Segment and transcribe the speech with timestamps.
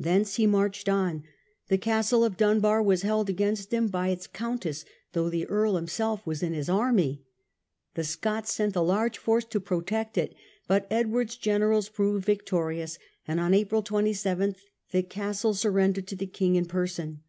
[0.00, 1.24] Thence he marched on.
[1.68, 6.26] The castle of Dunbar was held against him by its countess, though the earl himself
[6.26, 7.26] was in his army.
[7.92, 10.34] The Scots sent a large force to protect it,
[10.66, 14.56] but Edward's generals proved victorious, and on April 27
[14.92, 17.20] the castle surrendered to the king in person.